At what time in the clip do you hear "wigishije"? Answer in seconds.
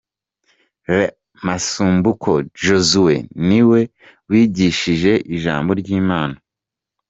4.29-5.13